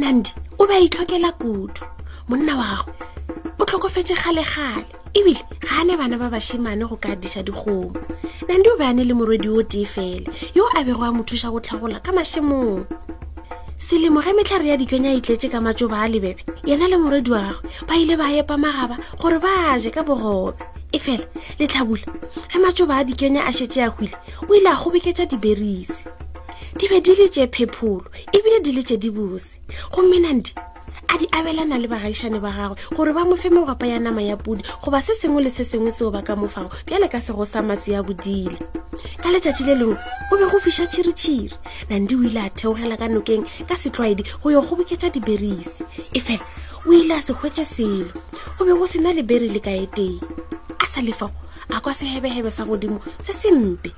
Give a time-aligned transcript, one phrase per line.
[0.00, 1.68] nandi o ba itlhokela kudu
[2.28, 2.94] monna wa gagwe
[3.60, 4.88] o tlhokofetse gale-gale
[5.18, 7.92] ebile ga a ne bana ba bashimane go ka disa dikgomo
[8.48, 10.24] nandi o be a ne le morwedi o tee fele
[10.56, 12.88] yo a bego a mo thusa go tlhagola ka mašemong
[13.76, 17.30] selemo ge metlhare ya dikenya a e itletse ka matsoba a lebebe yena le morwedi
[17.36, 20.56] wa gagwe ba ile ba epa magaba gore ba je ka bogobe
[20.96, 21.26] e fela
[21.60, 22.08] letlhabula
[22.48, 24.16] ge matsoba a dikenya a shetse a gwile
[24.48, 26.08] o ile a gobeketsa diberisi
[26.80, 29.58] di be di le tše phepholo ebile di le tše di bose
[29.92, 30.54] gomme nandi
[31.12, 34.64] a di abelana le bagaišane ba gagwe gore ba mofe mogapa ya nama ya podi
[34.82, 37.92] goba se sengwe le se sengwe seo ba ka mofago bjale ka sego sa maso
[37.92, 38.56] ya bodile
[39.20, 39.98] ka letšatši le lengwe
[40.32, 41.52] go be go fiša tšhiritšhiri
[41.92, 45.84] nandi o ile a theogela ka nokeng ka setlwaedi go yo kgoboketša diberisi
[46.16, 46.46] efela
[46.88, 48.08] o ile a se hwetše selo
[48.56, 50.16] go be go sena leberi le kaeteng
[50.80, 51.36] a sa lefago
[51.68, 53.92] a kwa sehebehebe sa godimo se sempe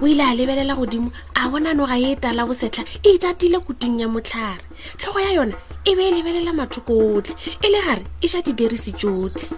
[0.00, 4.08] o ile a lebelela godimo a bona noga e tala bosetlha e jatile kuting ya
[4.08, 4.62] motlhare
[4.98, 8.92] tlhogo ya yona e be e lebelela mathoko otlhe e le gare e ja diberisi
[8.92, 9.48] tsotlhe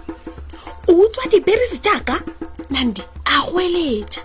[0.89, 2.21] o utswa diberisi jaaka
[2.69, 4.21] nandi a goeletša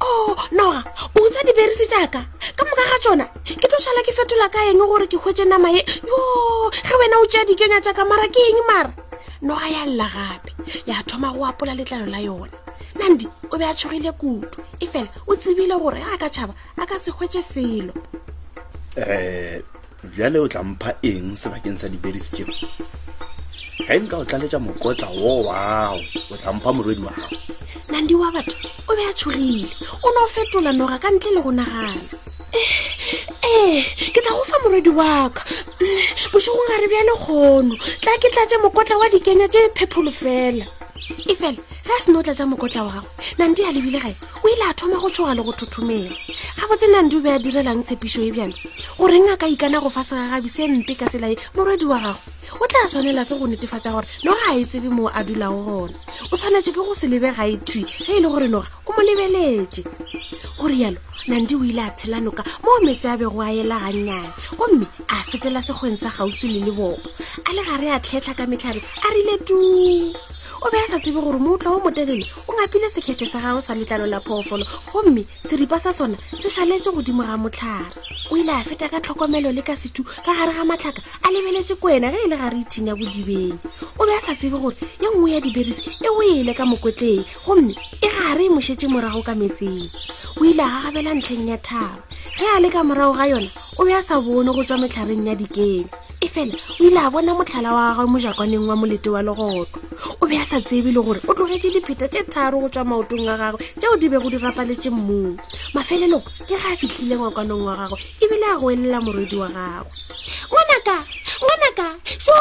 [0.00, 0.80] o oh, noga
[1.14, 2.20] o utswa diberisi jaaka
[2.56, 5.68] ka moka ga tsona ke tlo šala ke fetola ka eng gore ke kgwetse nama
[5.70, 8.90] e yo ge wena o tea dikenya jaaka mara ke eng mara
[9.42, 10.50] noga ya lela gape
[10.86, 12.65] ya thoma go apola letlalo la yona
[13.08, 16.84] nandi o be a tshogile kutu e fela o tsebile gore a ka tšhaba a
[16.90, 17.92] ka se kgwetse selo
[18.96, 22.50] um bjale o tlampha eng sebakeng sa diberisekeng
[23.86, 25.98] ga e nka o tlaletša mokotla wo wao
[26.34, 27.36] o tlampha morwedi wa gago
[27.90, 29.62] nandi wa batho o be a tshogile
[30.06, 31.94] o ne o fetola noga ka ntle le go nagana
[32.58, 35.46] ee eh, eh, ke tla go fa morwedi wa ka
[35.78, 40.66] mm, bosegong a re bja legono tla ke tlatse mokotla wa dikenya tse phepholo fela
[41.30, 43.06] e fela ge a seno o tla ja mokotla wa gago
[43.38, 44.10] nandi a lebile gae
[44.42, 46.10] o ile a thoma go tshoga le go thothomela
[46.58, 48.50] ga botse nandi o be a direlang tshepiso e bjana
[48.98, 52.18] gore ng a ka ikana go fa segagabi se mpe ka selae morwedi wa gago
[52.58, 55.94] o tla tshwanela fe go netefatsa gore noga a e tsebe moo a dulang gona
[56.26, 59.02] o tshwanetse ke go se lebe ga ethwi ge e le gore noga o mo
[59.06, 59.86] lebeletse
[60.58, 60.98] gore yalo
[61.30, 64.26] nandi o ile a tshela noka moo metse a bego a ela gannyane
[64.58, 66.98] gomme a fetela segweng sa gausi le lebopo
[67.46, 70.34] a le gare a tlhetlha ka metlhare a rile tuu
[70.66, 73.70] o be a sa tsebe gore motlwa o motelele o ngapile sekgethe sa gago sa
[73.78, 77.86] letlalo la phoofolo gomme seripa sa sona se šhaletse godimo ga motlhare
[78.30, 81.74] o ile a feta ka tlhokomelo le ka sethu ka gare ga matlhaka a lebeletse
[81.78, 83.58] ko wena ge e le gare ithenya bodibeng
[83.98, 87.22] o be a sa tsebe gore ye nngwe ya diberisi e o ele ka mokotleng
[87.46, 87.70] gomme
[88.02, 89.86] e gare e mošetse morago ka metseng
[90.40, 92.02] o ile a gagabela ntlheng ya thaba
[92.34, 95.30] ge a le ka morago ga yona o be a sa bone go tswa metlhareng
[95.30, 95.86] ya dikeng
[96.26, 99.66] e fela o ile a bona motlhala wa gagwe mojakwaneng wa molete wa legotlo
[100.20, 103.28] o be a sa tsebe le gore o tlogetse dipheta tse tharo go tswa maotong
[103.30, 105.38] a gagwe tseo di be go di rapaletse mmung
[105.74, 109.90] mafeleloko ke ga a fitlhile ngwakwanong wa gagwe ebile a go elela morwedi wa gagwe
[110.50, 110.96] ngwanaka
[111.38, 111.86] ngwanaka
[112.18, 112.32] so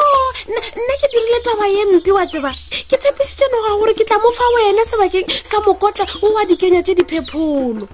[0.50, 2.50] nna ke dirile taba ye mpi wa tseba
[2.90, 7.86] ke tshepisitsenoga gore ke tla mofa wena sebakeng sa mokotla o wa dikenya tse diphepholo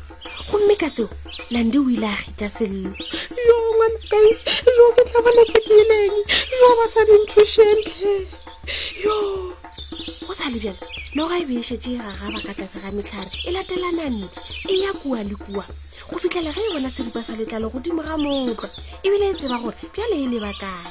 [0.47, 1.09] gomme ka seo
[1.51, 2.96] nandi o ile a kgita sello
[3.81, 4.38] ngwanakae
[4.78, 6.16] jo ke tla bona ke dileng
[6.59, 8.28] jo ba sa dintlosentle
[9.03, 9.16] yo
[10.28, 10.78] go sa lebjana
[11.18, 14.94] noga e beešetše gaga e ba ka tlase ga metlhare e latelana nte e ya
[14.94, 15.66] kua le kua
[16.09, 18.69] go fitlhela ge e bona seripa sa letlalo godimo ga motlwa
[19.03, 20.90] ebile e tseba gore bjale e leba kae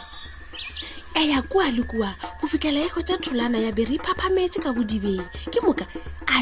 [1.23, 4.73] e ya kua le kua go fitlhela e kgotsa tholana ya bere iphaphametse e ka
[4.75, 5.87] bodibeng ke moka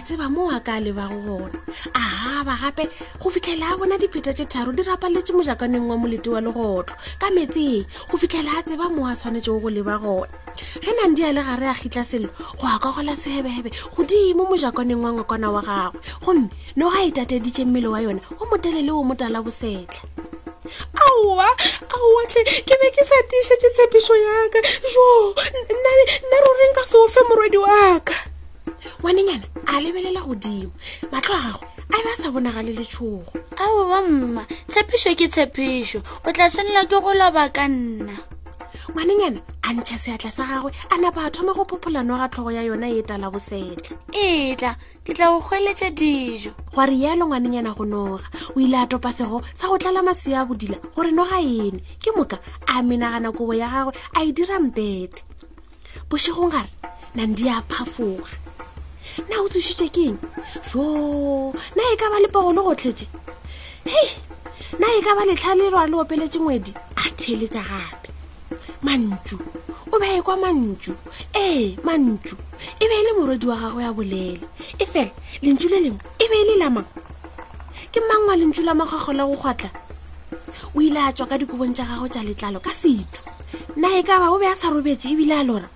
[0.00, 1.58] tseba mo wa ka leba go bona
[1.94, 2.86] aa ba gape
[3.18, 7.30] go fitlhela a bona dipheta tse tharo di rapaletse mojakaneng wa molete wa legotlo ka
[7.34, 10.30] metseng go fitlhela a tseba mo a tshwanetsego go leba gona
[10.82, 12.28] ge nang di a le gare a kgitlha selo
[12.58, 17.00] go a ka gola sebebe godimo mojakaneng wa ngakana wa gagwe gomme ne o a
[17.08, 20.02] e tateditše mmele wa yona o motele le o motala bosetlha
[21.04, 21.48] aowa
[21.90, 24.58] aowatlhe ke be ke sa tiše tse tshepišo yaka
[24.94, 25.06] jo
[25.74, 28.27] nna ruri nka seofe morwedi wa ka
[29.00, 30.72] ngwanenyana a lebelela godimo
[31.10, 36.00] matlo a gagwe a be a sa bonagale letshogo ao ba mma tshepišo ke tshepišo
[36.26, 38.10] o tla tshwanela ke go loba ka nna
[38.90, 42.62] ngwanenyana a ntšha seatla sa gagwe a napa a thoma go phopholano ga tlhogo ya
[42.66, 44.74] yona e tala bosetlha etla
[45.06, 49.42] ke tla go kgweletse dijo gwa rialo ngwanenyana go noga o ile a topa sego
[49.54, 53.70] sa go tlala masea a bodila gore noga eno ke moka a menagana kobo ya
[53.70, 55.22] gagwe a e dira mpete
[56.10, 56.70] bosegong gare
[57.14, 58.47] nandi a phafoga
[59.28, 60.18] na o tsositse ke eng
[60.68, 63.06] joo na e ka ba lepago le gotlhetse
[63.88, 64.00] he
[64.78, 68.08] na e ka ba letlha le rwa le opeletse ngwedi a theletsa gape
[68.84, 69.38] mantsu
[69.92, 70.92] o be e kwa mantsu
[71.34, 72.36] ee mantsu
[72.78, 74.44] e be e le morwedi wa gago ya bolele
[74.78, 75.10] e fela
[75.42, 76.86] lentsu le lengwe e be e le lamang
[77.92, 79.70] ke mangwa lentsu la magago la go kgwatlha
[80.74, 83.22] o ile a tswa ka dikobong tsa gago tsa letlalo ka setu
[83.76, 85.68] na e ka ba o be a sa robetse ebile a lora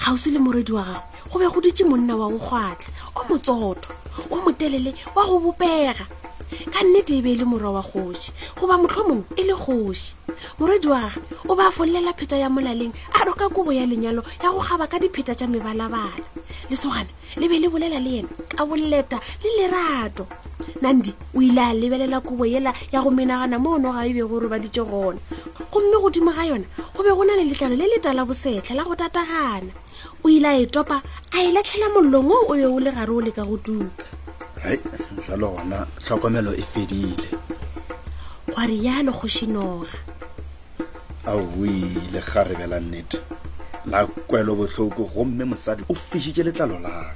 [0.00, 3.90] gausi le moredi wa gago go be go ditse monna wa go gwatlhe o motsotho
[4.30, 6.06] o motelele wa go bopega
[6.72, 10.14] ka nnete e be e le morwa wa kgoši goba motlho mongwe e le kgoši
[10.58, 11.18] moredi wa ge
[11.48, 14.86] o ba a follela pheta ya molaleng a roka kobo ya lenyalo ya go kgaba
[14.86, 16.06] ka dipheta tša mebalabala
[16.70, 20.26] lesogane le be le bolela le yena ka boleta le lerato
[20.82, 24.48] nandi o ile a lebelela kobo yela ya go menagana mo onoga e be gore
[24.50, 25.18] ba ditse gona
[25.70, 28.82] gomme godimo ga yona go be go na le letlalo le leta la bosetlha la
[28.84, 29.70] go tatagana
[30.24, 31.02] o ile a e topa
[31.32, 34.04] a e latlhela mollong o o be o le gare o leka go tuka
[34.62, 34.78] hai
[35.26, 37.28] jalo gona tlhokomelo e fedile
[38.50, 39.94] gwa rialo kgoshinoga
[41.28, 43.20] aoi le garebela nnete
[43.90, 45.56] 那怪罗不说过红梅么？
[45.56, 47.10] 杀的，我飞机接了他罗啦。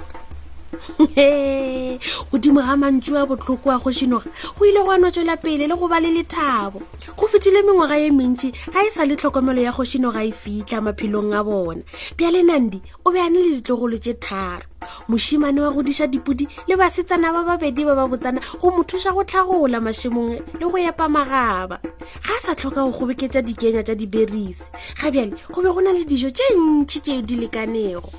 [2.31, 4.27] godimo ga mantsi wa botlhoko wa gosinoga
[4.57, 6.81] go ile gwa notswela pele le go ba le lethabo
[7.17, 11.33] go fetile mengwaga e mentsi ga e sa le tlhokomelo ya gosinoga e fitlha maphelong
[11.33, 11.81] a bona
[12.17, 14.65] pjale nandi o be a ne le ditlogolo tse tharo
[15.07, 19.23] mosimane wa godisa dipodi le basetsana ba babedi ba ba botsana go mo thusa go
[19.23, 24.67] tlhagola mašemong le go epa magaba ga a sa tlhoka go gobeketsa dikenya tsa diberise
[24.99, 28.09] ga bjale go be go na le dijo tse ntšhi tseo di lekanego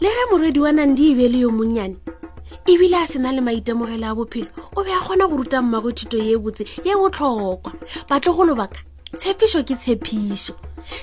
[0.00, 1.96] le ge morwedi wa nandi e be le yo monnyane
[2.68, 6.18] ebile a sena le maitemogelo a bophelo o be a kgona go ruta mmmago thuto
[6.20, 7.72] ye e botse ye e botlhokwa
[8.08, 8.76] batlogolo baka
[9.16, 10.52] tshepišo ke tshepišo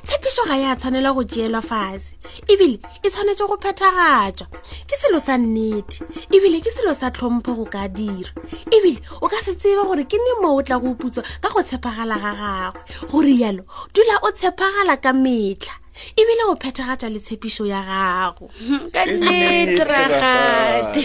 [0.05, 2.13] tshepišo ga ya tshwanela go tseelwa fase
[2.45, 4.47] ebile e tshwanetse go phethagatšwa
[4.85, 8.29] ke selo sa nnete ebile ke selo sa tlhompho go ka dira
[8.69, 11.65] ebile o ka se tsebe gore ke ne mo o tla go uputswa ka go
[11.65, 12.77] tshepagala ga gagwe
[13.09, 18.45] go rialo dula o tshepagala ka metlha e bile o phethagatša le tshepišo ya gago
[18.93, 21.03] ka nnetragate